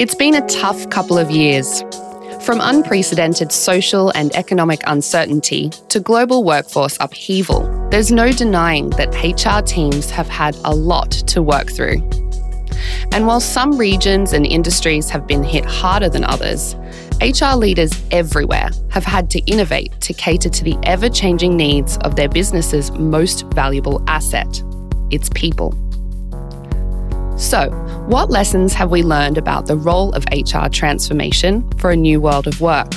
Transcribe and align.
It's 0.00 0.14
been 0.14 0.34
a 0.34 0.46
tough 0.46 0.88
couple 0.88 1.18
of 1.18 1.30
years. 1.30 1.82
From 2.40 2.58
unprecedented 2.62 3.52
social 3.52 4.08
and 4.14 4.34
economic 4.34 4.80
uncertainty 4.86 5.68
to 5.90 6.00
global 6.00 6.42
workforce 6.42 6.96
upheaval, 7.00 7.68
there's 7.90 8.10
no 8.10 8.32
denying 8.32 8.88
that 8.96 9.10
HR 9.22 9.62
teams 9.62 10.08
have 10.08 10.26
had 10.26 10.56
a 10.64 10.74
lot 10.74 11.10
to 11.10 11.42
work 11.42 11.70
through. 11.70 11.98
And 13.12 13.26
while 13.26 13.40
some 13.40 13.76
regions 13.76 14.32
and 14.32 14.46
industries 14.46 15.10
have 15.10 15.26
been 15.26 15.44
hit 15.44 15.66
harder 15.66 16.08
than 16.08 16.24
others, 16.24 16.76
HR 17.20 17.54
leaders 17.54 17.92
everywhere 18.10 18.70
have 18.88 19.04
had 19.04 19.28
to 19.32 19.40
innovate 19.40 19.92
to 20.00 20.14
cater 20.14 20.48
to 20.48 20.64
the 20.64 20.78
ever 20.84 21.10
changing 21.10 21.58
needs 21.58 21.98
of 21.98 22.16
their 22.16 22.30
business's 22.30 22.90
most 22.92 23.44
valuable 23.52 24.02
asset 24.06 24.62
its 25.10 25.28
people. 25.34 25.74
So, 27.40 27.70
what 28.06 28.28
lessons 28.28 28.74
have 28.74 28.90
we 28.90 29.02
learned 29.02 29.38
about 29.38 29.64
the 29.64 29.74
role 29.74 30.12
of 30.12 30.26
HR 30.30 30.68
transformation 30.70 31.66
for 31.78 31.90
a 31.90 31.96
new 31.96 32.20
world 32.20 32.46
of 32.46 32.60
work? 32.60 32.92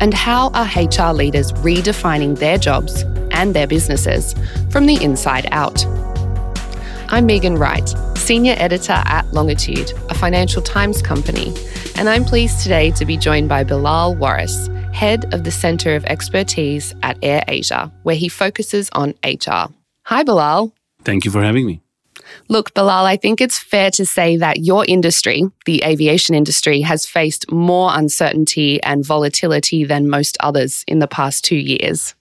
And 0.00 0.12
how 0.12 0.50
are 0.50 0.66
HR 0.66 1.14
leaders 1.14 1.50
redefining 1.52 2.38
their 2.38 2.58
jobs 2.58 3.04
and 3.30 3.54
their 3.54 3.66
businesses 3.66 4.34
from 4.68 4.84
the 4.84 5.02
inside 5.02 5.48
out? 5.50 5.82
I'm 7.08 7.24
Megan 7.24 7.56
Wright, 7.56 7.88
Senior 8.18 8.54
Editor 8.58 9.02
at 9.06 9.32
Longitude, 9.32 9.92
a 10.10 10.14
Financial 10.14 10.60
Times 10.60 11.00
company, 11.00 11.54
and 11.96 12.10
I'm 12.10 12.26
pleased 12.26 12.60
today 12.60 12.90
to 12.90 13.06
be 13.06 13.16
joined 13.16 13.48
by 13.48 13.64
Bilal 13.64 14.14
Waris, 14.16 14.68
Head 14.92 15.32
of 15.32 15.44
the 15.44 15.50
Centre 15.50 15.96
of 15.96 16.04
Expertise 16.04 16.94
at 17.02 17.18
AirAsia, 17.22 17.90
where 18.02 18.14
he 18.14 18.28
focuses 18.28 18.90
on 18.92 19.14
HR. 19.24 19.72
Hi, 20.04 20.22
Bilal. 20.22 20.70
Thank 21.02 21.24
you 21.24 21.30
for 21.30 21.42
having 21.42 21.66
me. 21.66 21.83
Look, 22.48 22.74
Bilal, 22.74 23.06
I 23.06 23.16
think 23.16 23.40
it's 23.40 23.58
fair 23.58 23.90
to 23.92 24.06
say 24.06 24.36
that 24.36 24.64
your 24.64 24.84
industry, 24.86 25.44
the 25.66 25.82
aviation 25.84 26.34
industry, 26.34 26.80
has 26.82 27.06
faced 27.06 27.50
more 27.50 27.90
uncertainty 27.92 28.82
and 28.82 29.04
volatility 29.04 29.84
than 29.84 30.08
most 30.08 30.36
others 30.40 30.84
in 30.86 30.98
the 30.98 31.08
past 31.08 31.44
two 31.44 31.56
years. 31.56 32.14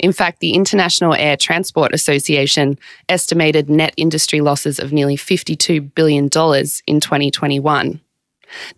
In 0.00 0.12
fact, 0.12 0.40
the 0.40 0.54
International 0.54 1.14
Air 1.14 1.36
Transport 1.36 1.94
Association 1.94 2.78
estimated 3.08 3.70
net 3.70 3.94
industry 3.96 4.40
losses 4.40 4.78
of 4.78 4.92
nearly 4.92 5.16
$52 5.16 5.94
billion 5.94 6.24
in 6.24 7.00
2021. 7.00 8.00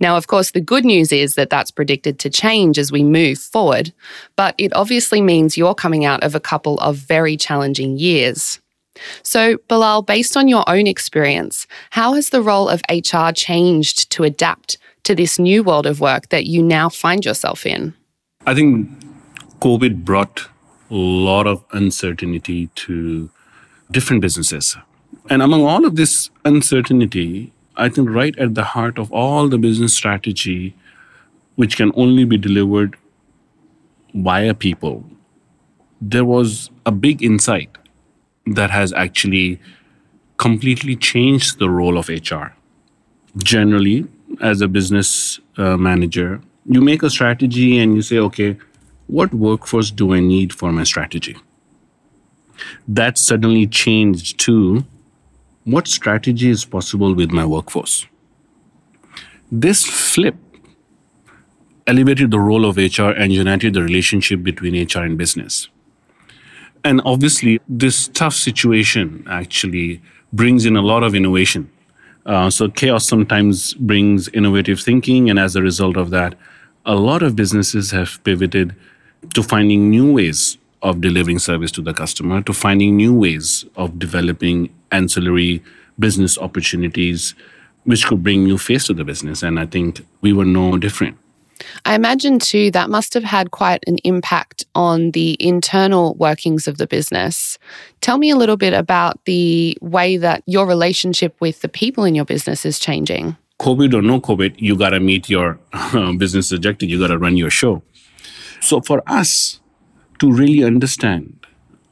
Now, 0.01 0.17
of 0.17 0.27
course, 0.27 0.51
the 0.51 0.61
good 0.61 0.85
news 0.85 1.13
is 1.13 1.37
that 1.37 1.51
that's 1.51 1.71
predicted 1.71 2.19
to 2.21 2.31
change 2.31 2.79
as 2.79 2.91
we 2.91 3.05
move 3.05 3.39
forward, 3.39 3.93
but 4.37 4.55
it 4.59 4.75
obviously 4.75 5.21
means 5.21 5.57
you're 5.57 5.75
coming 5.75 6.05
out 6.05 6.25
of 6.25 6.35
a 6.35 6.41
couple 6.41 6.77
of 6.79 6.97
very 6.97 7.37
challenging 7.37 7.99
years. 7.99 8.61
So, 9.23 9.59
Bilal, 9.69 10.03
based 10.03 10.37
on 10.37 10.49
your 10.49 10.65
own 10.69 10.87
experience, 10.87 11.67
how 11.91 12.15
has 12.15 12.31
the 12.31 12.43
role 12.43 12.69
of 12.69 12.83
HR 12.91 13.31
changed 13.33 14.11
to 14.13 14.25
adapt 14.25 14.79
to 15.05 15.15
this 15.15 15.39
new 15.39 15.63
world 15.63 15.87
of 15.87 16.01
work 16.01 16.29
that 16.29 16.47
you 16.47 16.63
now 16.63 16.89
find 16.89 17.25
yourself 17.25 17.67
in? 17.67 17.95
I 18.47 18.55
think 18.55 18.91
COVID 19.61 20.05
brought 20.05 20.49
a 20.91 20.95
lot 20.95 21.47
of 21.47 21.65
uncertainty 21.73 22.69
to 22.75 23.31
different 23.91 24.23
businesses. 24.23 24.77
And 25.29 25.43
among 25.43 25.65
all 25.65 25.85
of 25.85 25.97
this 25.97 26.31
uncertainty, 26.45 27.53
I 27.77 27.89
think 27.89 28.11
right 28.11 28.37
at 28.39 28.55
the 28.55 28.65
heart 28.65 28.99
of 28.99 29.13
all 29.13 29.49
the 29.49 29.59
business 29.59 29.95
strategy, 29.95 30.75
which 31.55 31.77
can 31.77 31.93
only 31.95 32.25
be 32.25 32.37
delivered 32.37 32.97
via 34.15 34.55
people, 34.55 35.05
there 36.01 36.25
was 36.25 36.71
a 36.85 36.91
big 36.91 37.23
insight 37.23 37.71
that 38.47 38.71
has 38.71 38.93
actually 38.93 39.61
completely 40.37 40.97
changed 40.97 41.59
the 41.59 41.69
role 41.69 41.99
of 41.99 42.09
HR. 42.09 42.55
Generally, 43.37 44.07
as 44.41 44.61
a 44.61 44.69
business 44.69 45.39
uh, 45.57 45.77
manager, 45.77 46.41
you 46.65 46.81
make 46.81 47.03
a 47.03 47.11
strategy 47.11 47.79
and 47.79 47.95
you 47.95 48.03
say, 48.03 48.19
okay, 48.19 48.57
what 49.07 49.35
workforce 49.35 49.91
do 49.91 50.15
I 50.15 50.21
need 50.21 50.53
for 50.53 50.73
my 50.73 50.85
strategy? 50.85 51.37
That 52.87 53.19
suddenly 53.19 53.67
changed 53.67 54.39
to 54.41 54.85
what 55.65 55.89
strategy 55.89 56.49
is 56.49 56.65
possible 56.65 57.15
with 57.15 57.31
my 57.31 57.45
workforce? 57.45 58.07
This 59.53 59.85
flip 59.85 60.37
elevated 61.87 62.31
the 62.31 62.39
role 62.39 62.65
of 62.65 62.77
HR 62.77 63.11
and 63.11 63.33
united 63.33 63.75
the 63.75 63.83
relationship 63.83 64.43
between 64.43 64.75
HR 64.75 65.01
and 65.01 65.19
business. 65.19 65.69
And 66.85 67.01
obviously, 67.05 67.61
this 67.69 68.09
tough 68.09 68.35
situation 68.35 69.25
actually 69.29 70.01
brings 70.33 70.65
in 70.65 70.77
a 70.77 70.83
lot 70.83 71.03
of 71.03 71.15
innovation. 71.15 71.71
Uh, 72.27 72.49
so, 72.51 72.69
chaos 72.69 73.07
sometimes 73.07 73.75
brings 73.75 74.29
innovative 74.29 74.81
thinking, 74.81 75.29
and 75.29 75.39
as 75.39 75.57
a 75.57 75.63
result 75.63 75.97
of 75.97 76.11
that, 76.11 76.35
a 76.87 76.95
lot 76.95 77.23
of 77.23 77.37
businesses 77.37 77.91
have 77.91 78.23
pivoted 78.25 78.75
to 79.35 79.43
finding 79.43 79.91
new 79.91 80.13
ways 80.13 80.57
of 80.83 81.01
delivering 81.01 81.39
service 81.39 81.71
to 81.73 81.83
the 81.83 81.93
customer, 81.93 82.41
to 82.43 82.53
finding 82.53 82.97
new 82.97 83.15
ways 83.15 83.67
of 83.77 83.99
developing 83.99 84.73
ancillary 84.91 85.63
business 85.99 86.39
opportunities, 86.39 87.35
which 87.85 88.07
could 88.07 88.23
bring 88.23 88.45
new 88.45 88.57
face 88.57 88.87
to 88.87 88.95
the 88.95 89.05
business. 89.05 89.43
And 89.43 89.61
I 89.61 89.67
think 89.67 90.01
we 90.23 90.33
were 90.33 90.47
no 90.47 90.79
different. 90.79 91.19
I 91.85 91.95
imagine 91.95 92.39
too 92.39 92.71
that 92.73 92.91
must 92.91 93.15
have 93.15 93.25
had 93.25 93.51
quite 93.51 93.85
an 93.87 93.99
impact 94.05 94.65
on 94.75 95.13
the 95.13 95.37
internal 95.41 96.15
workings 96.15 96.67
of 96.67 96.79
the 96.79 96.87
business. 96.87 97.59
Tell 98.01 98.19
me 98.19 98.31
a 98.31 98.37
little 98.37 98.57
bit 98.57 98.73
about 98.73 99.25
the 99.25 99.77
way 99.81 100.17
that 100.17 100.43
your 100.47 100.67
relationship 100.67 101.37
with 101.41 101.61
the 101.61 101.69
people 101.69 102.05
in 102.05 102.15
your 102.15 102.25
business 102.25 102.65
is 102.65 102.79
changing. 102.79 103.37
COVID 103.61 103.93
or 103.93 104.03
no 104.03 104.21
COVID, 104.21 104.55
you 104.59 104.77
got 104.77 104.91
to 104.91 105.01
meet 105.01 105.29
your 105.29 105.59
business 106.17 106.51
objective, 106.51 106.89
you 106.89 106.99
got 106.99 107.09
to 107.09 107.19
run 107.19 107.37
your 107.37 107.51
show. 107.51 107.83
So 108.61 108.81
for 108.81 109.03
us 109.07 109.61
to 110.19 110.33
really 110.33 110.65
understand 110.65 111.47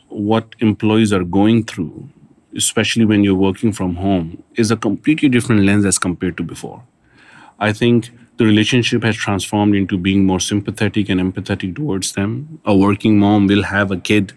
what 0.09 0.55
employees 0.61 1.13
are 1.13 1.25
going 1.25 1.65
through, 1.65 2.09
especially 2.57 3.05
when 3.05 3.23
you're 3.23 3.35
working 3.35 3.73
from 3.73 3.97
home, 3.97 4.43
is 4.57 4.71
a 4.71 4.77
completely 4.77 5.29
different 5.29 5.65
lens 5.65 5.85
as 5.85 5.99
compared 5.99 6.37
to 6.39 6.43
before. 6.43 6.83
I 7.59 7.73
think 7.73 8.11
the 8.39 8.45
relationship 8.45 9.03
has 9.03 9.17
transformed 9.17 9.75
into 9.75 9.99
being 9.99 10.25
more 10.25 10.39
sympathetic 10.39 11.09
and 11.09 11.21
empathetic 11.21 11.75
towards 11.75 12.13
them. 12.13 12.61
A 12.65 12.75
working 12.75 13.19
mom 13.19 13.49
will 13.49 13.65
have 13.65 13.91
a 13.91 13.97
kid 13.97 14.33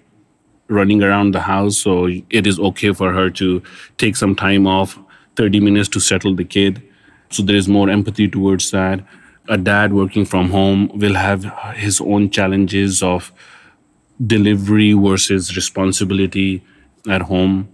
running 0.67 1.03
around 1.03 1.33
the 1.33 1.41
house, 1.41 1.77
so 1.77 2.07
it 2.07 2.47
is 2.47 2.59
okay 2.59 2.93
for 2.93 3.13
her 3.13 3.29
to 3.29 3.61
take 3.97 4.15
some 4.15 4.35
time 4.35 4.65
off, 4.65 4.97
30 5.35 5.59
minutes 5.59 5.87
to 5.89 5.99
settle 5.99 6.35
the 6.35 6.43
kid. 6.43 6.81
So 7.29 7.43
there 7.43 7.55
is 7.55 7.67
more 7.67 7.89
empathy 7.89 8.27
towards 8.27 8.71
that. 8.71 9.05
A 9.47 9.57
dad 9.57 9.93
working 9.93 10.25
from 10.25 10.49
home 10.49 10.89
will 10.95 11.15
have 11.15 11.43
his 11.75 12.01
own 12.01 12.31
challenges 12.31 13.03
of 13.03 13.31
delivery 14.25 14.93
versus 14.93 15.55
responsibility 15.55 16.63
at 17.07 17.21
home. 17.21 17.69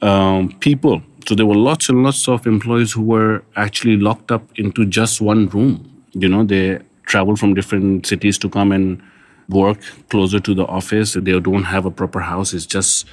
Um, 0.00 0.50
people 0.60 1.02
so 1.28 1.34
there 1.34 1.44
were 1.44 1.56
lots 1.56 1.90
and 1.90 2.02
lots 2.02 2.26
of 2.26 2.46
employees 2.46 2.92
who 2.92 3.02
were 3.02 3.42
actually 3.54 3.98
locked 3.98 4.32
up 4.32 4.42
into 4.56 4.86
just 4.86 5.20
one 5.20 5.46
room. 5.50 6.02
You 6.12 6.26
know, 6.26 6.42
they 6.42 6.78
travel 7.02 7.36
from 7.36 7.52
different 7.52 8.06
cities 8.06 8.38
to 8.38 8.48
come 8.48 8.72
and 8.72 9.02
work 9.50 9.78
closer 10.08 10.40
to 10.40 10.54
the 10.54 10.64
office. 10.64 11.12
They 11.12 11.38
don't 11.38 11.64
have 11.64 11.84
a 11.84 11.90
proper 11.90 12.20
house. 12.20 12.54
It's 12.54 12.64
just 12.64 13.06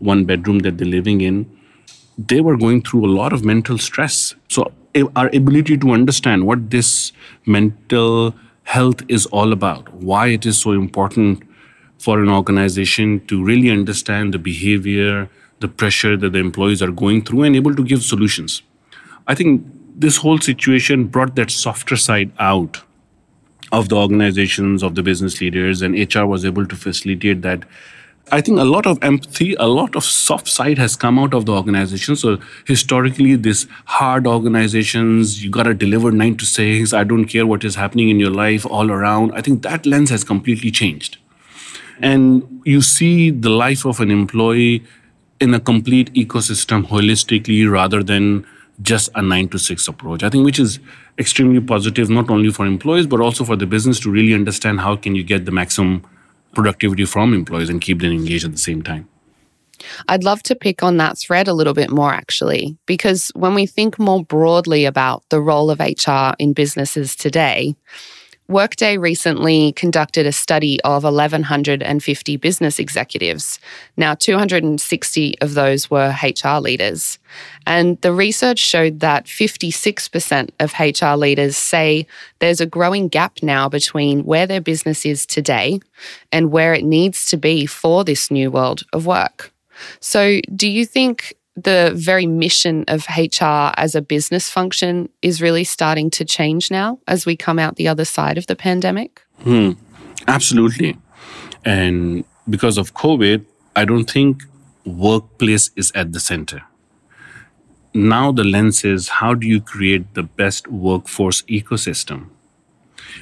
one 0.00 0.26
bedroom 0.26 0.58
that 0.58 0.76
they're 0.76 0.86
living 0.86 1.22
in. 1.22 1.50
They 2.18 2.42
were 2.42 2.58
going 2.58 2.82
through 2.82 3.06
a 3.06 3.12
lot 3.20 3.32
of 3.32 3.42
mental 3.42 3.78
stress. 3.78 4.34
So 4.48 4.70
eh, 4.94 5.04
our 5.16 5.28
ability 5.28 5.78
to 5.78 5.92
understand 5.92 6.46
what 6.46 6.68
this 6.68 7.14
mental 7.46 8.34
health 8.64 9.00
is 9.08 9.24
all 9.24 9.50
about, 9.50 9.90
why 9.94 10.26
it 10.26 10.44
is 10.44 10.58
so 10.58 10.72
important 10.72 11.42
for 11.98 12.20
an 12.20 12.28
organization 12.28 13.24
to 13.28 13.42
really 13.42 13.70
understand 13.70 14.34
the 14.34 14.38
behavior, 14.38 15.30
the 15.62 15.68
pressure 15.68 16.16
that 16.16 16.32
the 16.32 16.38
employees 16.38 16.82
are 16.82 16.90
going 16.90 17.24
through 17.24 17.44
and 17.44 17.56
able 17.56 17.74
to 17.74 17.82
give 17.82 18.02
solutions. 18.02 18.62
I 19.26 19.34
think 19.34 19.64
this 19.94 20.18
whole 20.18 20.38
situation 20.38 21.04
brought 21.04 21.36
that 21.36 21.50
softer 21.50 21.96
side 21.96 22.32
out 22.38 22.82
of 23.72 23.88
the 23.88 23.96
organizations, 23.96 24.82
of 24.82 24.94
the 24.94 25.02
business 25.02 25.40
leaders, 25.40 25.80
and 25.80 25.94
HR 26.14 26.26
was 26.26 26.44
able 26.44 26.66
to 26.66 26.76
facilitate 26.76 27.42
that. 27.42 27.64
I 28.30 28.40
think 28.40 28.58
a 28.58 28.64
lot 28.64 28.86
of 28.86 28.98
empathy, 29.02 29.54
a 29.54 29.66
lot 29.66 29.96
of 29.96 30.04
soft 30.04 30.48
side 30.48 30.78
has 30.78 30.94
come 30.96 31.18
out 31.18 31.34
of 31.34 31.46
the 31.46 31.52
organization. 31.52 32.16
So 32.16 32.38
historically, 32.66 33.34
this 33.36 33.66
hard 33.86 34.26
organizations, 34.26 35.42
you 35.42 35.50
got 35.50 35.64
to 35.64 35.74
deliver 35.74 36.12
nine 36.12 36.36
to 36.36 36.46
six. 36.46 36.92
I 36.92 37.04
don't 37.04 37.24
care 37.24 37.46
what 37.46 37.64
is 37.64 37.74
happening 37.74 38.10
in 38.10 38.20
your 38.20 38.30
life 38.30 38.64
all 38.66 38.90
around. 38.90 39.32
I 39.32 39.40
think 39.40 39.62
that 39.62 39.86
lens 39.86 40.10
has 40.10 40.24
completely 40.24 40.70
changed. 40.70 41.18
And 42.00 42.62
you 42.64 42.80
see 42.80 43.30
the 43.30 43.50
life 43.50 43.84
of 43.84 44.00
an 44.00 44.10
employee 44.10 44.84
in 45.42 45.52
a 45.54 45.60
complete 45.60 46.12
ecosystem 46.14 46.86
holistically 46.86 47.70
rather 47.70 48.02
than 48.02 48.46
just 48.80 49.10
a 49.14 49.22
nine 49.22 49.48
to 49.48 49.58
six 49.58 49.88
approach. 49.88 50.22
I 50.22 50.30
think 50.30 50.44
which 50.44 50.58
is 50.58 50.78
extremely 51.18 51.60
positive, 51.60 52.08
not 52.08 52.30
only 52.30 52.50
for 52.50 52.64
employees, 52.64 53.06
but 53.06 53.20
also 53.20 53.44
for 53.44 53.56
the 53.56 53.66
business 53.66 54.00
to 54.00 54.10
really 54.10 54.34
understand 54.34 54.80
how 54.80 54.96
can 54.96 55.14
you 55.14 55.22
get 55.22 55.44
the 55.44 55.50
maximum 55.50 56.02
productivity 56.54 57.04
from 57.04 57.34
employees 57.34 57.68
and 57.68 57.80
keep 57.80 58.00
them 58.00 58.12
engaged 58.12 58.44
at 58.44 58.52
the 58.52 58.58
same 58.58 58.82
time. 58.82 59.08
I'd 60.08 60.24
love 60.24 60.42
to 60.44 60.54
pick 60.54 60.82
on 60.82 60.96
that 60.98 61.18
thread 61.18 61.48
a 61.48 61.54
little 61.54 61.74
bit 61.74 61.90
more, 61.90 62.12
actually, 62.12 62.76
because 62.86 63.32
when 63.34 63.54
we 63.54 63.66
think 63.66 63.98
more 63.98 64.24
broadly 64.24 64.84
about 64.84 65.24
the 65.28 65.40
role 65.40 65.70
of 65.70 65.80
HR 65.80 66.34
in 66.38 66.52
businesses 66.52 67.16
today, 67.16 67.74
Workday 68.48 68.98
recently 68.98 69.72
conducted 69.72 70.26
a 70.26 70.32
study 70.32 70.80
of 70.82 71.04
1,150 71.04 72.36
business 72.36 72.78
executives. 72.78 73.58
Now, 73.96 74.14
260 74.14 75.40
of 75.40 75.54
those 75.54 75.90
were 75.90 76.14
HR 76.22 76.58
leaders. 76.58 77.18
And 77.66 78.00
the 78.02 78.12
research 78.12 78.58
showed 78.58 79.00
that 79.00 79.26
56% 79.26 80.50
of 80.60 80.74
HR 80.78 81.16
leaders 81.16 81.56
say 81.56 82.06
there's 82.40 82.60
a 82.60 82.66
growing 82.66 83.08
gap 83.08 83.38
now 83.42 83.68
between 83.68 84.24
where 84.24 84.46
their 84.46 84.60
business 84.60 85.06
is 85.06 85.24
today 85.24 85.80
and 86.30 86.50
where 86.50 86.74
it 86.74 86.84
needs 86.84 87.26
to 87.26 87.36
be 87.36 87.64
for 87.64 88.04
this 88.04 88.30
new 88.30 88.50
world 88.50 88.82
of 88.92 89.06
work. 89.06 89.52
So, 90.00 90.40
do 90.54 90.68
you 90.68 90.84
think 90.84 91.34
the 91.54 91.92
very 91.94 92.26
mission 92.26 92.84
of 92.88 93.06
HR 93.16 93.72
as 93.76 93.94
a 93.94 94.02
business 94.02 94.50
function 94.50 95.08
is 95.20 95.42
really 95.42 95.64
starting 95.64 96.10
to 96.10 96.24
change 96.24 96.70
now 96.70 96.98
as 97.06 97.26
we 97.26 97.36
come 97.36 97.58
out 97.58 97.76
the 97.76 97.88
other 97.88 98.04
side 98.04 98.38
of 98.38 98.46
the 98.46 98.56
pandemic? 98.56 99.22
Hmm. 99.42 99.72
Absolutely. 100.28 100.96
And 101.64 102.24
because 102.48 102.78
of 102.78 102.94
COVID, 102.94 103.44
I 103.76 103.84
don't 103.84 104.10
think 104.10 104.42
workplace 104.84 105.70
is 105.76 105.92
at 105.94 106.12
the 106.12 106.20
center. 106.20 106.62
Now 107.94 108.32
the 108.32 108.44
lens 108.44 108.84
is 108.84 109.08
how 109.08 109.34
do 109.34 109.46
you 109.46 109.60
create 109.60 110.14
the 110.14 110.22
best 110.22 110.68
workforce 110.68 111.42
ecosystem 111.42 112.28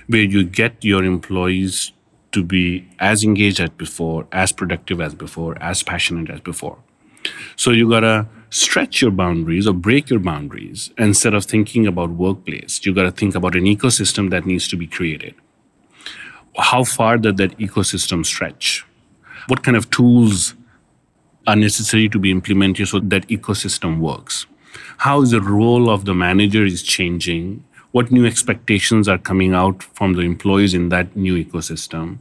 where 0.06 0.22
you 0.22 0.44
get 0.44 0.84
your 0.84 1.04
employees 1.04 1.92
to 2.32 2.44
be 2.44 2.88
as 3.00 3.24
engaged 3.24 3.60
as 3.60 3.70
before, 3.70 4.26
as 4.30 4.52
productive 4.52 5.00
as 5.00 5.14
before, 5.14 5.60
as 5.60 5.82
passionate 5.82 6.30
as 6.30 6.40
before. 6.40 6.78
So 7.56 7.70
you 7.70 7.88
gotta 7.88 8.26
stretch 8.50 9.00
your 9.00 9.10
boundaries 9.10 9.66
or 9.66 9.72
break 9.72 10.10
your 10.10 10.18
boundaries 10.18 10.90
instead 10.98 11.34
of 11.34 11.44
thinking 11.44 11.86
about 11.86 12.10
workplace. 12.10 12.84
You 12.84 12.94
gotta 12.94 13.12
think 13.12 13.34
about 13.34 13.54
an 13.54 13.64
ecosystem 13.64 14.30
that 14.30 14.46
needs 14.46 14.68
to 14.68 14.76
be 14.76 14.86
created. 14.86 15.34
How 16.56 16.84
far 16.84 17.16
does 17.18 17.36
that 17.36 17.56
ecosystem 17.58 18.26
stretch? 18.26 18.84
What 19.46 19.62
kind 19.62 19.76
of 19.76 19.90
tools 19.90 20.54
are 21.46 21.56
necessary 21.56 22.08
to 22.08 22.18
be 22.18 22.30
implemented 22.30 22.88
so 22.88 23.00
that 23.00 23.26
ecosystem 23.28 23.98
works? 23.98 24.46
How 24.98 25.22
is 25.22 25.30
the 25.30 25.40
role 25.40 25.88
of 25.88 26.04
the 26.04 26.14
manager 26.14 26.64
is 26.64 26.82
changing? 26.82 27.64
What 27.92 28.10
new 28.10 28.26
expectations 28.26 29.08
are 29.08 29.18
coming 29.18 29.54
out 29.54 29.82
from 29.82 30.12
the 30.12 30.20
employees 30.20 30.74
in 30.74 30.90
that 30.90 31.16
new 31.16 31.42
ecosystem? 31.42 32.18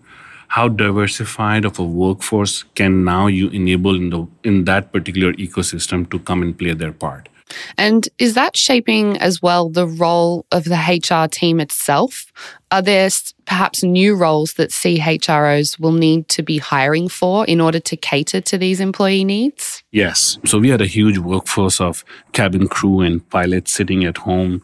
How 0.49 0.67
diversified 0.67 1.65
of 1.65 1.79
a 1.79 1.83
workforce 1.83 2.63
can 2.75 3.03
now 3.03 3.27
you 3.27 3.49
enable 3.49 3.95
in 3.95 4.09
the 4.09 4.27
in 4.43 4.63
that 4.65 4.91
particular 4.91 5.33
ecosystem 5.33 6.09
to 6.11 6.19
come 6.19 6.41
and 6.41 6.57
play 6.57 6.73
their 6.73 6.91
part 6.91 7.29
and 7.77 8.07
is 8.17 8.33
that 8.33 8.55
shaping 8.55 9.17
as 9.17 9.41
well 9.41 9.69
the 9.69 9.87
role 9.87 10.45
of 10.51 10.65
the 10.65 10.75
HR 10.77 11.27
team 11.27 11.59
itself? 11.59 12.31
Are 12.71 12.81
there 12.81 13.09
perhaps 13.45 13.83
new 13.83 14.15
roles 14.15 14.53
that 14.53 14.69
CHROs 14.69 15.79
will 15.79 15.91
need 15.91 16.27
to 16.29 16.43
be 16.43 16.57
hiring 16.59 17.09
for 17.09 17.45
in 17.45 17.59
order 17.59 17.79
to 17.79 17.97
cater 17.97 18.41
to 18.41 18.57
these 18.57 18.79
employee 18.79 19.23
needs? 19.23 19.83
Yes. 19.91 20.37
So 20.45 20.59
we 20.59 20.69
had 20.69 20.81
a 20.81 20.85
huge 20.85 21.17
workforce 21.17 21.81
of 21.81 22.05
cabin 22.33 22.67
crew 22.67 23.01
and 23.01 23.27
pilots 23.29 23.71
sitting 23.71 24.05
at 24.05 24.17
home. 24.17 24.63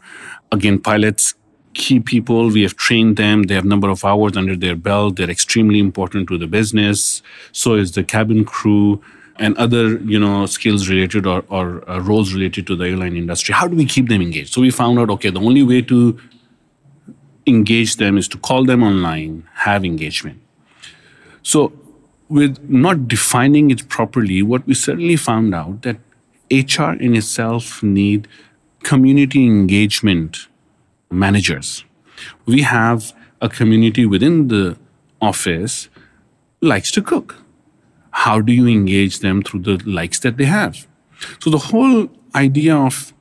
Again, 0.52 0.80
pilots 0.80 1.34
key 1.76 2.00
people. 2.00 2.50
We 2.50 2.64
have 2.64 2.76
trained 2.76 3.18
them. 3.18 3.44
They 3.44 3.54
have 3.54 3.66
number 3.66 3.90
of 3.90 4.04
hours 4.04 4.36
under 4.36 4.56
their 4.56 4.76
belt. 4.76 5.18
They're 5.18 5.30
extremely 5.30 5.80
important 5.80 6.28
to 6.30 6.38
the 6.38 6.48
business. 6.48 7.22
So 7.52 7.76
is 7.76 7.92
the 7.92 8.04
cabin 8.04 8.46
crew 8.46 9.02
and 9.38 9.58
other 9.58 9.98
you 10.00 10.20
know 10.20 10.46
skills 10.46 10.88
related 10.90 11.28
or, 11.28 11.44
or 11.50 11.88
uh, 11.90 12.00
roles 12.00 12.34
related 12.34 12.66
to 12.68 12.76
the 12.76 12.86
airline 12.86 13.16
industry. 13.16 13.54
How 13.54 13.68
do 13.68 13.76
we 13.76 13.86
keep 13.86 14.10
them 14.10 14.22
engaged? 14.22 14.54
So 14.54 14.62
we 14.62 14.72
found 14.72 14.98
out 15.00 15.10
okay, 15.12 15.30
the 15.30 15.42
only 15.42 15.64
way 15.64 15.82
to 15.84 16.18
engage 17.46 17.98
them 17.98 18.18
is 18.18 18.28
to 18.30 18.38
call 18.38 18.66
them 18.66 18.82
online, 18.82 19.48
have 19.54 19.86
engagement. 19.86 20.42
So 21.44 21.74
with 22.30 22.58
not 22.70 23.08
defining 23.08 23.70
it 23.70 23.88
properly, 23.88 24.42
what 24.42 24.66
we 24.66 24.74
certainly 24.74 25.16
found 25.16 25.54
out 25.54 25.84
that 25.84 25.98
HR 26.52 26.92
in 26.94 27.16
itself 27.16 27.84
need 27.84 28.28
community 28.84 29.46
engagement 29.46 30.48
managers. 31.12 31.86
We 32.46 32.62
have 32.62 33.14
a 33.42 33.50
community 33.50 34.06
within 34.06 34.48
the 34.48 34.78
office 35.22 35.90
likes 36.62 36.92
to 36.92 37.02
cook. 37.02 37.36
How 38.12 38.40
do 38.42 38.54
you 38.54 38.68
engage 38.68 39.20
them 39.20 39.44
through 39.44 39.62
the 39.62 39.78
likes 39.86 40.20
that 40.20 40.38
they 40.38 40.46
have? 40.46 40.88
So 41.40 41.50
the 41.50 41.58
whole 41.58 42.10
idea 42.34 42.76
of 42.76 43.14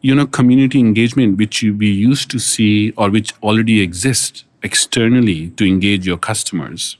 you 0.00 0.14
know 0.14 0.26
community 0.26 0.78
engagement 0.78 1.38
which 1.38 1.62
you, 1.62 1.74
we 1.74 1.90
used 1.90 2.30
to 2.30 2.38
see 2.38 2.92
or 2.96 3.10
which 3.10 3.32
already 3.42 3.80
exists 3.80 4.44
externally 4.62 5.50
to 5.50 5.66
engage 5.66 6.06
your 6.06 6.16
customers 6.16 6.96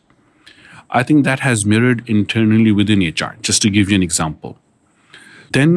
i 0.90 1.02
think 1.02 1.24
that 1.24 1.40
has 1.40 1.64
mirrored 1.64 2.02
internally 2.08 2.72
within 2.72 3.00
hr 3.00 3.36
just 3.42 3.62
to 3.62 3.70
give 3.70 3.90
you 3.90 3.96
an 3.96 4.02
example 4.02 4.58
then 5.52 5.72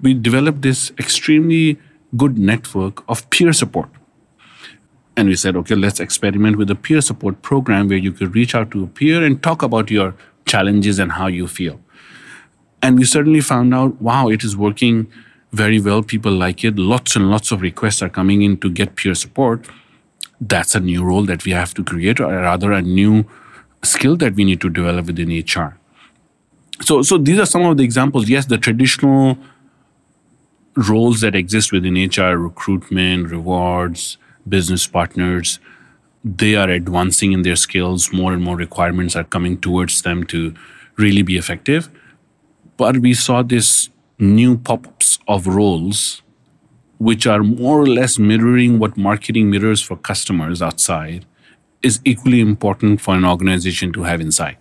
we 0.00 0.12
developed 0.12 0.62
this 0.62 0.92
extremely 0.98 1.78
good 2.16 2.38
network 2.38 3.04
of 3.08 3.28
peer 3.30 3.52
support. 3.52 3.88
And 5.16 5.28
we 5.28 5.36
said, 5.36 5.56
okay, 5.56 5.74
let's 5.74 5.98
experiment 5.98 6.56
with 6.56 6.70
a 6.70 6.74
peer 6.74 7.00
support 7.00 7.40
program 7.42 7.88
where 7.88 7.98
you 7.98 8.12
could 8.12 8.34
reach 8.34 8.54
out 8.54 8.70
to 8.72 8.84
a 8.84 8.86
peer 8.86 9.24
and 9.24 9.42
talk 9.42 9.62
about 9.62 9.90
your 9.90 10.14
challenges 10.44 10.98
and 10.98 11.12
how 11.12 11.26
you 11.26 11.46
feel. 11.46 11.80
And 12.82 12.98
we 12.98 13.04
certainly 13.04 13.40
found 13.40 13.74
out, 13.74 14.00
wow, 14.00 14.28
it 14.28 14.44
is 14.44 14.56
working 14.56 15.10
very 15.52 15.80
well. 15.80 16.02
People 16.02 16.32
like 16.32 16.64
it. 16.64 16.78
Lots 16.78 17.16
and 17.16 17.30
lots 17.30 17.50
of 17.50 17.62
requests 17.62 18.02
are 18.02 18.10
coming 18.10 18.42
in 18.42 18.58
to 18.58 18.70
get 18.70 18.96
peer 18.96 19.14
support. 19.14 19.66
That's 20.40 20.74
a 20.74 20.80
new 20.80 21.02
role 21.02 21.24
that 21.24 21.46
we 21.46 21.52
have 21.52 21.72
to 21.74 21.82
create, 21.82 22.20
or 22.20 22.28
rather, 22.28 22.72
a 22.72 22.82
new 22.82 23.24
skill 23.82 24.16
that 24.16 24.34
we 24.34 24.44
need 24.44 24.60
to 24.60 24.68
develop 24.68 25.06
within 25.06 25.30
HR. 25.30 25.78
So, 26.82 27.00
so 27.00 27.16
these 27.16 27.38
are 27.38 27.46
some 27.46 27.62
of 27.62 27.78
the 27.78 27.84
examples. 27.84 28.28
Yes, 28.28 28.46
the 28.46 28.58
traditional 28.58 29.38
roles 30.76 31.20
that 31.22 31.34
exist 31.34 31.72
within 31.72 31.94
HR, 31.94 32.36
recruitment, 32.36 33.30
rewards, 33.30 34.18
business 34.48 34.86
partners, 34.86 35.58
they 36.24 36.54
are 36.54 36.68
advancing 36.68 37.32
in 37.32 37.42
their 37.42 37.56
skills. 37.56 38.12
More 38.12 38.32
and 38.32 38.42
more 38.42 38.56
requirements 38.56 39.16
are 39.16 39.24
coming 39.24 39.58
towards 39.58 40.02
them 40.02 40.24
to 40.24 40.54
really 40.96 41.22
be 41.22 41.36
effective. 41.36 41.88
But 42.76 42.98
we 42.98 43.14
saw 43.14 43.42
this 43.42 43.90
new 44.18 44.58
pop 44.58 44.86
ups 44.86 45.18
of 45.28 45.46
roles 45.46 46.22
which 46.98 47.26
are 47.26 47.42
more 47.42 47.80
or 47.80 47.86
less 47.86 48.18
mirroring 48.18 48.78
what 48.78 48.96
marketing 48.96 49.50
mirrors 49.50 49.82
for 49.82 49.96
customers 49.96 50.62
outside 50.62 51.26
is 51.82 52.00
equally 52.04 52.40
important 52.40 53.00
for 53.00 53.14
an 53.14 53.24
organization 53.24 53.92
to 53.92 54.02
have 54.02 54.20
inside 54.20 54.56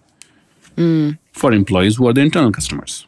mm. 0.75 1.17
for 1.31 1.53
employees 1.53 1.95
who 1.95 2.07
are 2.07 2.13
the 2.13 2.21
internal 2.21 2.51
customers. 2.51 3.07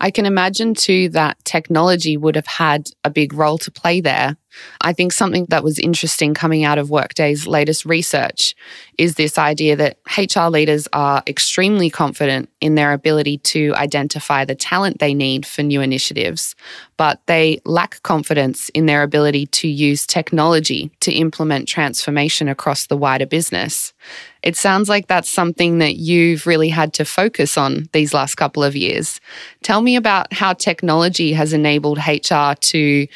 I 0.00 0.10
can 0.10 0.26
imagine 0.26 0.74
too 0.74 1.08
that 1.10 1.42
technology 1.44 2.16
would 2.16 2.36
have 2.36 2.46
had 2.46 2.88
a 3.04 3.10
big 3.10 3.32
role 3.32 3.58
to 3.58 3.70
play 3.70 4.00
there. 4.00 4.36
I 4.80 4.92
think 4.92 5.12
something 5.12 5.46
that 5.50 5.64
was 5.64 5.78
interesting 5.78 6.34
coming 6.34 6.64
out 6.64 6.78
of 6.78 6.90
Workday's 6.90 7.46
latest 7.46 7.84
research 7.84 8.54
is 8.98 9.14
this 9.14 9.38
idea 9.38 9.76
that 9.76 9.98
HR 10.16 10.48
leaders 10.48 10.88
are 10.92 11.22
extremely 11.26 11.90
confident 11.90 12.48
in 12.60 12.74
their 12.74 12.92
ability 12.92 13.38
to 13.38 13.74
identify 13.74 14.44
the 14.44 14.54
talent 14.54 14.98
they 14.98 15.14
need 15.14 15.46
for 15.46 15.62
new 15.62 15.80
initiatives, 15.80 16.54
but 16.96 17.20
they 17.26 17.60
lack 17.64 18.02
confidence 18.02 18.68
in 18.70 18.86
their 18.86 19.02
ability 19.02 19.46
to 19.46 19.68
use 19.68 20.06
technology 20.06 20.90
to 21.00 21.12
implement 21.12 21.68
transformation 21.68 22.48
across 22.48 22.86
the 22.86 22.96
wider 22.96 23.26
business. 23.26 23.92
It 24.42 24.56
sounds 24.56 24.88
like 24.88 25.08
that's 25.08 25.28
something 25.28 25.78
that 25.78 25.96
you've 25.96 26.46
really 26.46 26.68
had 26.68 26.92
to 26.94 27.04
focus 27.04 27.58
on 27.58 27.88
these 27.92 28.14
last 28.14 28.36
couple 28.36 28.62
of 28.62 28.76
years. 28.76 29.20
Tell 29.62 29.82
me 29.82 29.96
about 29.96 30.32
how 30.32 30.52
technology 30.52 31.32
has 31.32 31.52
enabled 31.52 31.98
HR 31.98 32.52
to 32.54 33.06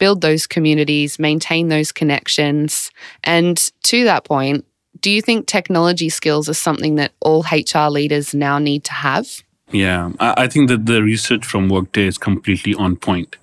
build 0.00 0.22
those 0.22 0.48
communities, 0.48 1.20
maintain 1.20 1.68
those 1.68 1.92
connections. 1.92 2.90
And 3.22 3.56
to 3.84 4.02
that 4.04 4.24
point, 4.24 4.64
do 5.00 5.10
you 5.10 5.22
think 5.22 5.46
technology 5.46 6.08
skills 6.08 6.48
are 6.48 6.54
something 6.54 6.96
that 6.96 7.12
all 7.20 7.44
HR 7.52 7.88
leaders 7.88 8.34
now 8.34 8.58
need 8.58 8.82
to 8.84 8.92
have? 8.92 9.28
Yeah, 9.70 10.10
I 10.18 10.48
think 10.48 10.68
that 10.68 10.86
the 10.86 11.00
research 11.00 11.46
from 11.46 11.68
Workday 11.68 12.06
is 12.08 12.18
completely 12.18 12.74
on 12.74 12.96
point. 12.96 13.36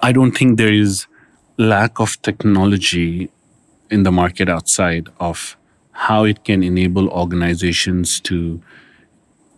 I 0.00 0.12
don't 0.12 0.32
think 0.32 0.56
there 0.56 0.72
is 0.72 1.06
lack 1.58 2.00
of 2.00 2.20
technology 2.22 3.30
in 3.90 4.02
the 4.02 4.10
market 4.10 4.48
outside 4.48 5.08
of 5.20 5.56
how 5.92 6.24
it 6.24 6.42
can 6.44 6.62
enable 6.62 7.08
organizations 7.10 8.18
to 8.20 8.62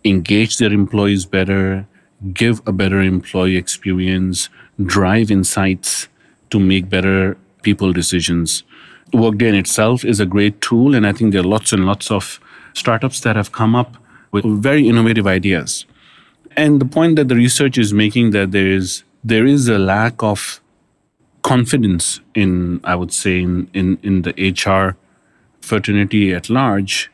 engage 0.03 0.57
their 0.57 0.73
employees 0.73 1.25
better, 1.25 1.87
give 2.33 2.61
a 2.67 2.73
better 2.73 3.01
employee 3.01 3.55
experience, 3.55 4.49
drive 4.83 5.31
insights, 5.31 6.09
to 6.49 6.59
make 6.59 6.89
better 6.89 7.37
people 7.61 7.93
decisions. 7.93 8.63
Workday 9.13 9.49
in 9.49 9.55
itself 9.55 10.03
is 10.03 10.19
a 10.19 10.25
great 10.25 10.61
tool, 10.61 10.95
and 10.95 11.07
I 11.07 11.13
think 11.13 11.31
there 11.31 11.41
are 11.41 11.51
lots 11.55 11.73
and 11.73 11.85
lots 11.85 12.11
of 12.11 12.39
startups 12.73 13.21
that 13.21 13.35
have 13.35 13.51
come 13.51 13.75
up 13.75 13.97
with 14.31 14.45
very 14.45 14.87
innovative 14.87 15.27
ideas. 15.27 15.85
And 16.55 16.81
the 16.81 16.85
point 16.85 17.15
that 17.15 17.27
the 17.27 17.35
research 17.35 17.77
is 17.77 17.93
making 17.93 18.31
that 18.31 18.51
there 18.51 18.67
is 18.67 19.03
there 19.23 19.45
is 19.45 19.67
a 19.67 19.77
lack 19.77 20.23
of 20.23 20.61
confidence 21.41 22.19
in, 22.35 22.79
I 22.83 22.95
would 22.95 23.13
say, 23.13 23.41
in, 23.41 23.69
in, 23.73 23.97
in 24.03 24.21
the 24.23 24.33
HR 24.51 24.97
fraternity 25.61 26.33
at 26.33 26.49
large 26.49 27.11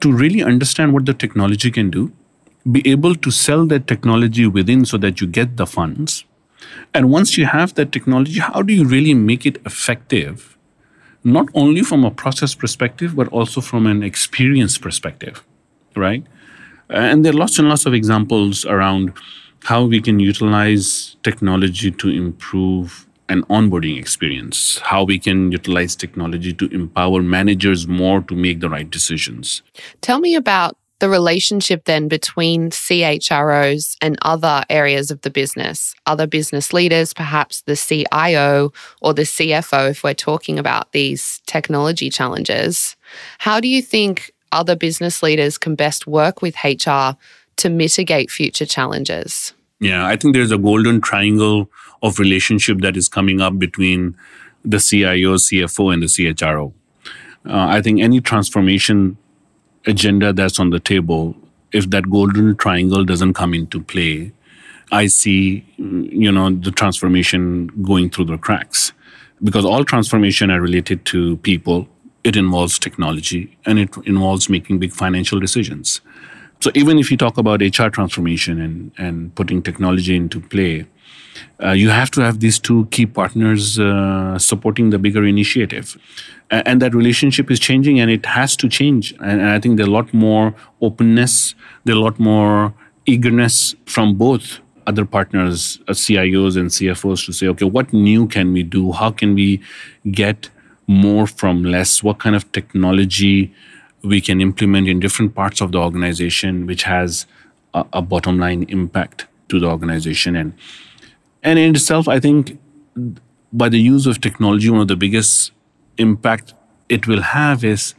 to 0.00 0.12
really 0.12 0.42
understand 0.42 0.92
what 0.92 1.06
the 1.06 1.14
technology 1.14 1.70
can 1.70 1.90
do, 1.90 2.12
be 2.70 2.88
able 2.88 3.14
to 3.14 3.30
sell 3.30 3.66
that 3.66 3.86
technology 3.86 4.46
within 4.46 4.84
so 4.84 4.98
that 4.98 5.20
you 5.20 5.26
get 5.26 5.56
the 5.56 5.66
funds. 5.66 6.24
And 6.94 7.10
once 7.10 7.36
you 7.38 7.46
have 7.46 7.74
that 7.74 7.92
technology, 7.92 8.40
how 8.40 8.62
do 8.62 8.72
you 8.72 8.84
really 8.84 9.14
make 9.14 9.46
it 9.46 9.58
effective? 9.64 10.56
Not 11.24 11.48
only 11.54 11.82
from 11.82 12.04
a 12.04 12.10
process 12.10 12.54
perspective, 12.54 13.14
but 13.16 13.28
also 13.28 13.60
from 13.60 13.86
an 13.86 14.02
experience 14.02 14.78
perspective, 14.78 15.44
right? 15.96 16.24
And 16.88 17.24
there 17.24 17.32
are 17.32 17.36
lots 17.36 17.58
and 17.58 17.68
lots 17.68 17.86
of 17.86 17.94
examples 17.94 18.64
around 18.64 19.12
how 19.64 19.84
we 19.84 20.00
can 20.00 20.20
utilize 20.20 21.16
technology 21.22 21.90
to 21.90 22.08
improve 22.08 23.06
an 23.28 23.42
onboarding 23.44 23.98
experience, 23.98 24.78
how 24.78 25.04
we 25.04 25.18
can 25.18 25.52
utilize 25.52 25.94
technology 25.94 26.52
to 26.54 26.66
empower 26.68 27.22
managers 27.22 27.86
more 27.86 28.22
to 28.22 28.34
make 28.34 28.60
the 28.60 28.70
right 28.70 28.88
decisions. 28.88 29.62
Tell 30.00 30.18
me 30.20 30.34
about 30.34 30.78
the 31.00 31.08
relationship 31.08 31.84
then 31.84 32.08
between 32.08 32.70
CHROs 32.70 33.96
and 34.02 34.18
other 34.22 34.64
areas 34.68 35.10
of 35.10 35.20
the 35.20 35.30
business, 35.30 35.94
other 36.06 36.26
business 36.26 36.72
leaders, 36.72 37.14
perhaps 37.14 37.60
the 37.62 37.76
CIO 37.76 38.72
or 39.00 39.14
the 39.14 39.22
CFO, 39.22 39.90
if 39.90 40.02
we're 40.02 40.14
talking 40.14 40.58
about 40.58 40.92
these 40.92 41.40
technology 41.46 42.10
challenges. 42.10 42.96
How 43.38 43.60
do 43.60 43.68
you 43.68 43.80
think 43.80 44.32
other 44.50 44.74
business 44.74 45.22
leaders 45.22 45.58
can 45.58 45.74
best 45.74 46.06
work 46.06 46.42
with 46.42 46.56
HR 46.64 47.16
to 47.56 47.68
mitigate 47.68 48.30
future 48.30 48.66
challenges? 48.66 49.52
Yeah, 49.80 50.04
I 50.04 50.16
think 50.16 50.34
there's 50.34 50.50
a 50.50 50.58
golden 50.58 51.00
triangle 51.00 51.70
of 52.02 52.18
relationship 52.18 52.78
that 52.80 52.96
is 52.96 53.08
coming 53.08 53.40
up 53.40 53.58
between 53.58 54.16
the 54.64 54.78
CIO, 54.78 55.34
CFO, 55.34 55.92
and 55.92 56.02
the 56.02 56.06
CHRO. 56.06 56.72
Uh, 57.46 57.66
I 57.68 57.80
think 57.80 58.00
any 58.00 58.20
transformation 58.20 59.16
agenda 59.88 60.32
that's 60.32 60.60
on 60.60 60.70
the 60.70 60.78
table, 60.78 61.34
if 61.72 61.90
that 61.90 62.08
golden 62.10 62.56
triangle 62.56 63.04
doesn't 63.04 63.34
come 63.34 63.54
into 63.54 63.82
play, 63.82 64.32
I 64.92 65.06
see, 65.06 65.66
you 65.76 66.30
know, 66.32 66.50
the 66.50 66.70
transformation 66.70 67.68
going 67.82 68.10
through 68.10 68.26
the 68.26 68.38
cracks. 68.38 68.92
Because 69.42 69.64
all 69.64 69.84
transformation 69.84 70.50
are 70.50 70.60
related 70.60 71.04
to 71.06 71.36
people, 71.38 71.88
it 72.24 72.36
involves 72.36 72.78
technology, 72.78 73.56
and 73.64 73.78
it 73.78 73.96
involves 74.04 74.48
making 74.48 74.78
big 74.78 74.92
financial 74.92 75.40
decisions. 75.40 76.00
So 76.60 76.70
even 76.74 76.98
if 76.98 77.10
you 77.10 77.16
talk 77.16 77.38
about 77.38 77.60
HR 77.60 77.88
transformation 77.88 78.60
and, 78.60 78.92
and 78.98 79.34
putting 79.34 79.62
technology 79.62 80.16
into 80.16 80.40
play, 80.40 80.86
uh, 81.62 81.72
you 81.72 81.90
have 81.90 82.10
to 82.12 82.20
have 82.20 82.40
these 82.40 82.58
two 82.58 82.86
key 82.90 83.06
partners 83.06 83.78
uh, 83.78 84.38
supporting 84.38 84.90
the 84.90 84.98
bigger 84.98 85.24
initiative. 85.24 85.96
And, 86.50 86.68
and, 86.68 86.82
that 86.82 86.94
relationship 86.94 87.50
is 87.50 87.58
changing 87.58 87.98
and 88.00 88.10
it 88.10 88.24
has 88.26 88.56
to 88.56 88.68
change. 88.68 89.12
And, 89.20 89.40
and 89.40 89.50
I 89.50 89.58
think 89.58 89.76
there's 89.76 89.88
a 89.88 89.92
lot 89.92 90.12
more 90.14 90.54
openness, 90.80 91.54
there's 91.84 91.98
a 91.98 92.00
lot 92.00 92.18
more 92.18 92.74
eagerness 93.06 93.74
from 93.86 94.14
both 94.14 94.60
other 94.86 95.04
partners, 95.04 95.78
uh, 95.88 95.92
CIOs 95.92 96.56
and 96.56 96.70
CFOs 96.70 97.26
to 97.26 97.32
say, 97.32 97.46
okay, 97.48 97.66
what 97.66 97.92
new 97.92 98.26
can 98.26 98.52
we 98.52 98.62
do? 98.62 98.92
How 98.92 99.10
can 99.10 99.34
we 99.34 99.60
get 100.10 100.48
more 100.86 101.26
from 101.26 101.62
less? 101.62 102.02
What 102.02 102.18
kind 102.18 102.34
of 102.34 102.50
technology 102.52 103.52
we 104.02 104.20
can 104.20 104.40
implement 104.40 104.88
in 104.88 105.00
different 105.00 105.34
parts 105.34 105.60
of 105.60 105.72
the 105.72 105.78
organization, 105.78 106.66
which 106.66 106.84
has 106.84 107.26
a, 107.74 107.84
a 107.92 108.02
bottom 108.02 108.38
line 108.38 108.62
impact 108.68 109.26
to 109.48 109.60
the 109.60 109.66
organization? 109.66 110.36
And 110.36 110.54
and 111.42 111.58
in 111.58 111.74
itself, 111.74 112.08
I 112.08 112.20
think 112.20 112.58
by 113.52 113.68
the 113.68 113.80
use 113.80 114.06
of 114.06 114.20
technology, 114.20 114.70
one 114.70 114.80
of 114.80 114.88
the 114.88 114.96
biggest 114.96 115.52
impact 115.96 116.54
it 116.88 117.06
will 117.06 117.22
have 117.22 117.64
is 117.64 117.94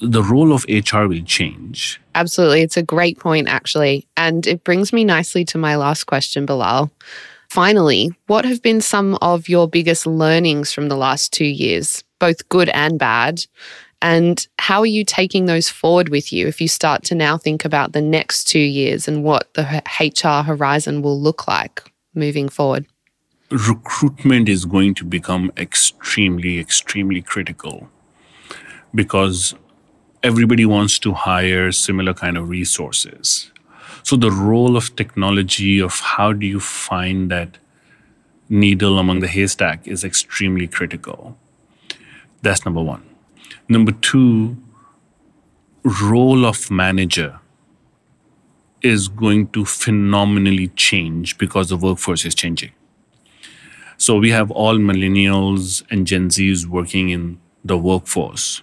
the 0.00 0.22
role 0.22 0.52
of 0.52 0.64
HR 0.68 1.06
will 1.06 1.22
change. 1.22 2.00
Absolutely. 2.14 2.62
It's 2.62 2.76
a 2.76 2.82
great 2.82 3.18
point, 3.18 3.48
actually. 3.48 4.06
And 4.16 4.46
it 4.46 4.64
brings 4.64 4.92
me 4.92 5.04
nicely 5.04 5.44
to 5.46 5.58
my 5.58 5.76
last 5.76 6.04
question, 6.04 6.46
Bilal. 6.46 6.90
Finally, 7.48 8.10
what 8.26 8.44
have 8.44 8.62
been 8.62 8.80
some 8.80 9.16
of 9.22 9.48
your 9.48 9.68
biggest 9.68 10.06
learnings 10.06 10.72
from 10.72 10.88
the 10.88 10.96
last 10.96 11.32
two 11.32 11.46
years, 11.46 12.02
both 12.18 12.48
good 12.48 12.68
and 12.70 12.98
bad? 12.98 13.44
And 14.02 14.46
how 14.58 14.80
are 14.80 14.86
you 14.86 15.04
taking 15.04 15.46
those 15.46 15.68
forward 15.68 16.10
with 16.10 16.32
you 16.32 16.46
if 16.46 16.60
you 16.60 16.68
start 16.68 17.02
to 17.04 17.14
now 17.14 17.38
think 17.38 17.64
about 17.64 17.92
the 17.92 18.02
next 18.02 18.44
two 18.44 18.58
years 18.58 19.08
and 19.08 19.24
what 19.24 19.52
the 19.54 19.82
HR 19.98 20.44
horizon 20.44 21.00
will 21.02 21.18
look 21.18 21.48
like? 21.48 21.82
Moving 22.16 22.48
forward? 22.48 22.86
Recruitment 23.50 24.48
is 24.48 24.64
going 24.64 24.94
to 24.94 25.04
become 25.04 25.52
extremely, 25.56 26.58
extremely 26.58 27.22
critical 27.22 27.88
because 28.94 29.54
everybody 30.22 30.66
wants 30.66 30.98
to 30.98 31.12
hire 31.12 31.70
similar 31.70 32.14
kind 32.14 32.36
of 32.36 32.48
resources. 32.48 33.52
So 34.02 34.16
the 34.16 34.30
role 34.30 34.76
of 34.76 34.96
technology 34.96 35.80
of 35.80 36.00
how 36.00 36.32
do 36.32 36.46
you 36.46 36.60
find 36.60 37.30
that 37.30 37.58
needle 38.48 38.98
among 38.98 39.20
the 39.20 39.28
haystack 39.28 39.86
is 39.86 40.04
extremely 40.04 40.66
critical. 40.66 41.36
That's 42.42 42.64
number 42.64 42.82
one. 42.82 43.02
Number 43.68 43.92
two, 43.92 44.56
role 45.82 46.44
of 46.44 46.70
manager 46.70 47.40
is 48.82 49.08
going 49.08 49.48
to 49.48 49.64
phenomenally 49.64 50.68
change 50.68 51.38
because 51.38 51.68
the 51.68 51.76
workforce 51.76 52.24
is 52.24 52.34
changing. 52.34 52.72
So 53.98 54.18
we 54.18 54.30
have 54.30 54.50
all 54.50 54.76
millennials 54.76 55.82
and 55.90 56.06
Gen 56.06 56.28
Zs 56.28 56.66
working 56.66 57.08
in 57.08 57.40
the 57.64 57.78
workforce. 57.78 58.62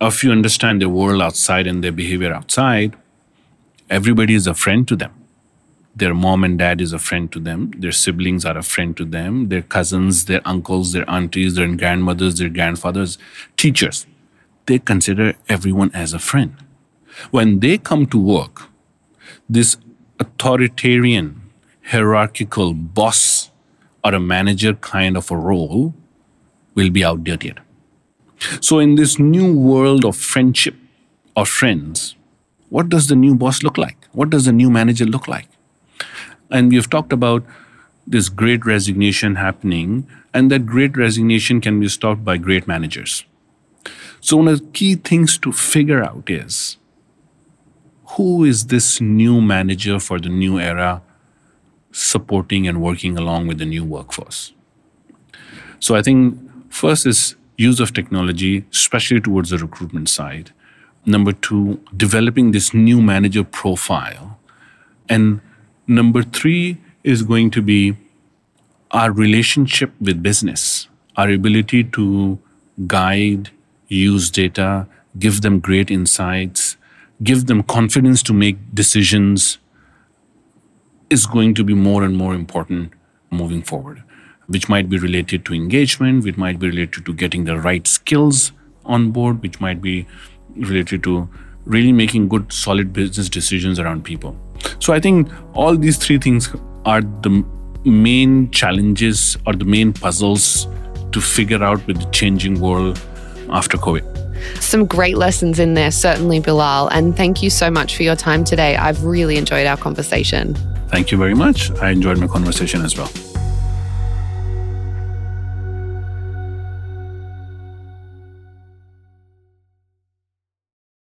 If 0.00 0.22
you 0.22 0.30
understand 0.30 0.82
the 0.82 0.88
world 0.88 1.22
outside 1.22 1.66
and 1.66 1.82
their 1.82 1.92
behavior 1.92 2.32
outside, 2.32 2.96
everybody 3.88 4.34
is 4.34 4.46
a 4.46 4.54
friend 4.54 4.86
to 4.88 4.96
them. 4.96 5.12
Their 5.94 6.14
mom 6.14 6.42
and 6.44 6.58
dad 6.58 6.80
is 6.80 6.92
a 6.92 6.98
friend 6.98 7.30
to 7.32 7.40
them. 7.40 7.70
Their 7.76 7.92
siblings 7.92 8.44
are 8.44 8.56
a 8.56 8.62
friend 8.62 8.96
to 8.96 9.04
them. 9.04 9.48
Their 9.48 9.62
cousins, 9.62 10.24
their 10.24 10.40
uncles, 10.46 10.92
their 10.92 11.08
aunties, 11.08 11.54
their 11.54 11.74
grandmothers, 11.74 12.38
their 12.38 12.48
grandfathers, 12.48 13.18
teachers. 13.56 14.06
They 14.66 14.78
consider 14.78 15.34
everyone 15.48 15.90
as 15.94 16.14
a 16.14 16.18
friend. 16.18 16.56
When 17.30 17.60
they 17.60 17.76
come 17.78 18.06
to 18.06 18.18
work, 18.18 18.68
this 19.52 19.76
authoritarian, 20.18 21.42
hierarchical 21.84 22.72
boss 22.72 23.50
or 24.02 24.14
a 24.14 24.20
manager 24.20 24.72
kind 24.74 25.16
of 25.16 25.30
a 25.30 25.36
role 25.36 25.94
will 26.74 26.90
be 26.90 27.04
outdated. 27.04 27.60
So, 28.60 28.78
in 28.78 28.94
this 28.94 29.18
new 29.18 29.56
world 29.56 30.04
of 30.04 30.16
friendship 30.16 30.74
or 31.36 31.44
friends, 31.46 32.16
what 32.70 32.88
does 32.88 33.08
the 33.08 33.14
new 33.14 33.34
boss 33.34 33.62
look 33.62 33.76
like? 33.76 34.08
What 34.12 34.30
does 34.30 34.46
the 34.46 34.52
new 34.52 34.70
manager 34.70 35.04
look 35.04 35.28
like? 35.28 35.48
And 36.50 36.70
we 36.70 36.76
have 36.76 36.88
talked 36.90 37.12
about 37.12 37.44
this 38.06 38.28
great 38.28 38.64
resignation 38.64 39.36
happening, 39.36 40.08
and 40.34 40.50
that 40.50 40.66
great 40.66 40.96
resignation 40.96 41.60
can 41.60 41.78
be 41.78 41.88
stopped 41.88 42.24
by 42.24 42.36
great 42.38 42.66
managers. 42.66 43.24
So, 44.20 44.38
one 44.38 44.48
of 44.48 44.60
the 44.60 44.66
key 44.70 44.94
things 44.94 45.36
to 45.38 45.52
figure 45.52 46.02
out 46.02 46.30
is 46.30 46.78
who 48.16 48.44
is 48.44 48.66
this 48.66 49.00
new 49.00 49.40
manager 49.40 49.98
for 49.98 50.18
the 50.18 50.28
new 50.28 50.58
era 50.58 51.02
supporting 51.92 52.68
and 52.68 52.82
working 52.82 53.16
along 53.16 53.46
with 53.46 53.58
the 53.58 53.64
new 53.64 53.84
workforce? 53.84 54.52
So 55.80 55.94
I 55.94 56.02
think 56.02 56.38
first 56.68 57.06
is 57.06 57.36
use 57.56 57.80
of 57.80 57.92
technology, 57.94 58.64
especially 58.70 59.20
towards 59.20 59.50
the 59.50 59.58
recruitment 59.58 60.08
side. 60.08 60.52
Number 61.06 61.32
two, 61.32 61.80
developing 61.96 62.52
this 62.52 62.72
new 62.74 63.00
manager 63.00 63.44
profile. 63.44 64.38
And 65.08 65.40
number 65.86 66.22
three 66.22 66.78
is 67.02 67.22
going 67.22 67.50
to 67.52 67.62
be 67.62 67.96
our 68.90 69.10
relationship 69.10 69.90
with 70.00 70.22
business, 70.22 70.88
our 71.16 71.30
ability 71.30 71.84
to 71.84 72.38
guide, 72.86 73.50
use 73.88 74.30
data, 74.30 74.86
give 75.18 75.40
them 75.40 75.60
great 75.60 75.90
insights, 75.90 76.76
give 77.22 77.46
them 77.46 77.62
confidence 77.62 78.22
to 78.24 78.32
make 78.32 78.56
decisions 78.74 79.58
is 81.10 81.26
going 81.26 81.54
to 81.54 81.64
be 81.64 81.74
more 81.74 82.02
and 82.02 82.16
more 82.16 82.34
important 82.34 82.92
moving 83.30 83.62
forward, 83.62 84.02
which 84.46 84.68
might 84.68 84.88
be 84.88 84.98
related 84.98 85.44
to 85.44 85.54
engagement, 85.54 86.24
which 86.24 86.36
might 86.36 86.58
be 86.58 86.68
related 86.68 87.04
to 87.04 87.14
getting 87.14 87.44
the 87.44 87.58
right 87.58 87.86
skills 87.86 88.52
on 88.84 89.10
board, 89.10 89.42
which 89.42 89.60
might 89.60 89.82
be 89.82 90.06
related 90.56 91.02
to 91.04 91.28
really 91.64 91.92
making 91.92 92.28
good, 92.28 92.52
solid 92.52 92.92
business 92.92 93.28
decisions 93.28 93.78
around 93.78 94.04
people. 94.04 94.36
So 94.80 94.92
I 94.92 95.00
think 95.00 95.28
all 95.54 95.76
these 95.76 95.96
three 95.96 96.18
things 96.18 96.50
are 96.84 97.00
the 97.00 97.44
main 97.84 98.50
challenges 98.50 99.36
or 99.46 99.52
the 99.52 99.64
main 99.64 99.92
puzzles 99.92 100.66
to 101.12 101.20
figure 101.20 101.62
out 101.62 101.86
with 101.86 102.00
the 102.00 102.10
changing 102.10 102.60
world 102.60 103.00
after 103.50 103.76
COVID. 103.76 104.21
Some 104.60 104.86
great 104.86 105.16
lessons 105.16 105.58
in 105.58 105.74
there, 105.74 105.90
certainly, 105.90 106.40
Bilal. 106.40 106.88
And 106.88 107.16
thank 107.16 107.42
you 107.42 107.50
so 107.50 107.70
much 107.70 107.96
for 107.96 108.02
your 108.02 108.16
time 108.16 108.44
today. 108.44 108.76
I've 108.76 109.04
really 109.04 109.36
enjoyed 109.36 109.66
our 109.66 109.76
conversation. 109.76 110.54
Thank 110.88 111.10
you 111.10 111.18
very 111.18 111.34
much. 111.34 111.70
I 111.80 111.90
enjoyed 111.90 112.18
my 112.18 112.26
conversation 112.26 112.82
as 112.82 112.96
well. 112.96 113.10